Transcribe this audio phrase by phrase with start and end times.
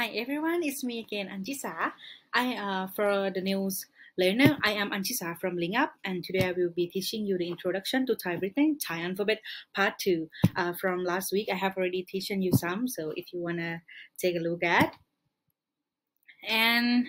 [0.00, 1.92] Hi everyone, it's me again, Anchisa.
[2.32, 3.84] I uh, for the news
[4.16, 7.46] learner, I am Anchisa from Ling app, and today I will be teaching you the
[7.46, 9.42] introduction to Thai written Thai alphabet
[9.74, 10.30] part two.
[10.56, 13.82] Uh, from last week, I have already teaching you some, so if you wanna
[14.16, 14.96] take a look at.
[16.48, 17.08] And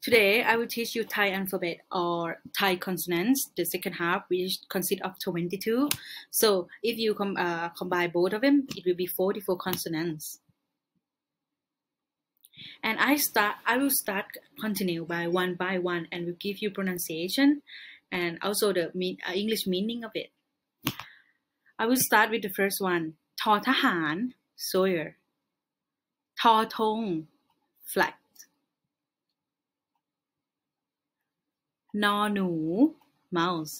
[0.00, 5.04] today I will teach you Thai alphabet or Thai consonants, the second half, which consists
[5.04, 5.90] of 22.
[6.30, 10.40] So if you com- uh, combine both of them, it will be 44 consonants
[12.81, 14.25] and I start I will start
[14.59, 17.61] continue by one by one and will give you pronunciation
[18.11, 20.29] and also the mean, uh, English meaning of it.
[21.79, 23.05] I will start with the first one
[23.41, 24.15] ทอทหาร
[24.69, 25.09] Sawyer
[26.41, 26.99] ทอทง
[27.91, 28.15] flag
[32.03, 32.49] นอหนู
[33.37, 33.75] mouse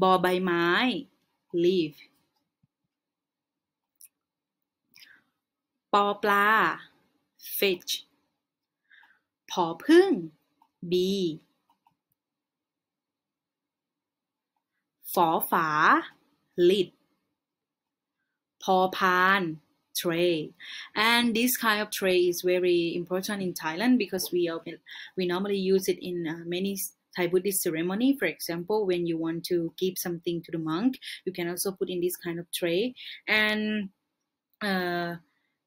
[0.00, 0.66] บอใบไม้
[1.64, 1.94] leaf
[5.92, 6.48] ปอปลา
[7.58, 7.92] fish
[9.50, 10.10] ผอพึ่ง
[10.90, 11.26] bee
[15.12, 15.68] ฝอฝา
[16.68, 16.88] lid
[18.62, 19.42] พอพาน
[20.00, 20.52] tray
[20.94, 24.42] and this kind of tray is very important in Thailand because we
[25.16, 26.72] we normally use it in uh, many
[27.16, 31.32] Thai Buddhist ceremony for example when you want to give something to the monk you
[31.32, 32.94] can also put in this kind of tray
[33.26, 33.88] and
[34.62, 35.16] uh,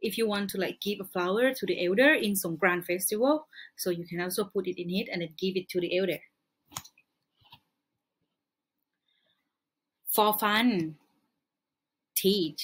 [0.03, 3.47] if you want to like give a flower to the elder in some grand festival
[3.75, 6.19] so you can also put it in it and then give it to the elder
[10.15, 10.95] for fun
[12.19, 12.61] teach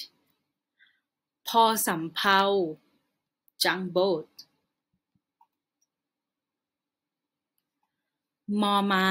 [1.47, 2.41] พอสำเพา
[3.63, 4.31] junk boat
[8.61, 9.07] มอม้า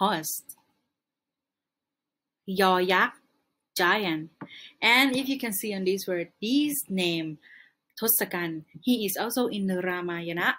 [0.00, 0.36] horse
[2.60, 3.19] ยอยักษ์
[3.75, 4.31] giant.
[4.81, 7.37] And if you can see on this word, this name,
[7.99, 10.55] Tosakan, he is also in the Ramayana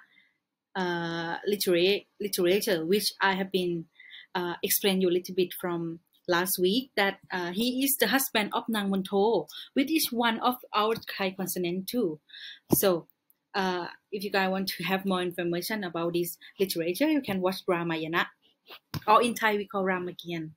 [0.75, 3.87] uh, literature, literature, which I have been
[4.35, 8.51] uh, explained you a little bit from last week that uh, he is the husband
[8.53, 12.21] of Nang Monto, which is one of our Thai consonant too.
[12.75, 13.09] So
[13.55, 17.57] uh, if you guys want to have more information about this literature, you can watch
[17.67, 18.29] Ramayana.
[19.07, 20.53] Or in Thai we call Ramakian.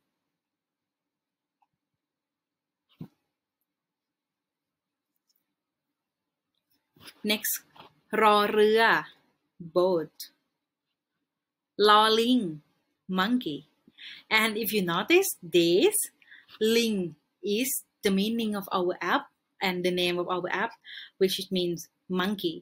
[7.30, 7.54] next
[8.20, 8.82] รอเรือ
[9.74, 10.14] boat
[11.88, 12.40] ลอลิง
[13.18, 13.58] monkey
[14.40, 15.96] and if you notice this
[16.74, 16.98] ling
[17.58, 17.70] is
[18.04, 19.24] the meaning of our app
[19.66, 20.72] and the name of our app
[21.20, 21.80] which means
[22.20, 22.56] monkey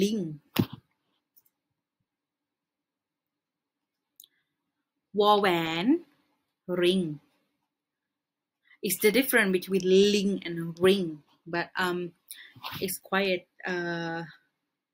[0.00, 0.24] ling
[5.20, 5.46] วอแหว
[5.84, 5.86] น
[6.82, 7.04] ring
[8.88, 10.56] is the difference between ling and
[10.86, 11.06] ring
[11.51, 12.13] but um,
[12.79, 14.23] it's quite uh,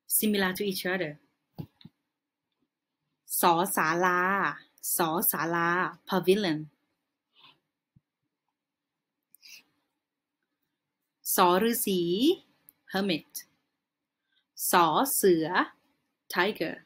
[0.08, 1.20] similar to each other.
[3.26, 6.70] So sala, so sala, pavilion.
[11.22, 11.60] So
[12.92, 13.46] hermit.
[14.56, 15.04] So
[16.28, 16.86] tiger.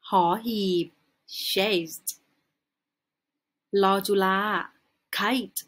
[0.00, 0.94] Haw heap,
[1.28, 2.21] chased.
[3.74, 4.64] Lojula,
[5.10, 5.64] kite.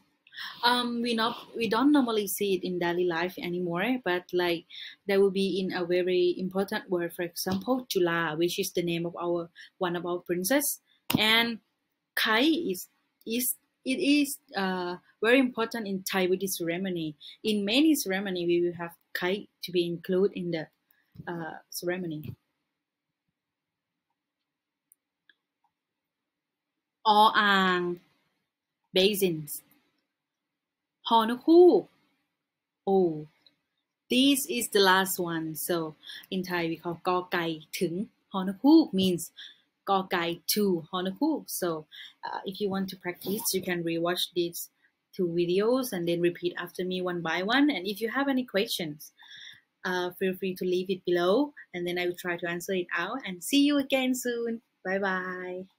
[0.64, 4.66] Um, we not we don't normally see it in daily life anymore, but like
[5.06, 7.12] that will be in a very important word.
[7.14, 9.48] For example, Jula, which is the name of our
[9.78, 10.80] one of our princess,
[11.18, 11.60] and
[12.16, 12.88] Kai is
[13.26, 13.54] is
[13.84, 17.16] it is uh, very important in Thai wedding ceremony.
[17.44, 20.66] In many ceremony, we will have Kai to be included in the
[21.28, 22.34] uh, ceremony.
[27.13, 27.83] All ang
[28.95, 29.51] basins
[31.09, 31.81] ฮอนคูก
[32.89, 33.13] oh
[34.11, 35.77] this is the last one so
[36.33, 37.45] in Thai we call กอไก่
[37.79, 37.93] ถึง
[38.33, 39.23] ฮอนคูก means
[39.89, 41.69] กอไก่ to ฮอนคูก so
[42.27, 44.59] uh, if you want to practice you can rewatch these
[45.15, 48.45] two videos and then repeat after me one by one and if you have any
[48.55, 48.99] questions
[49.87, 51.33] uh, feel free to leave it below
[51.73, 54.51] and then I will try to answer it out and see you again soon
[54.85, 55.72] bye bye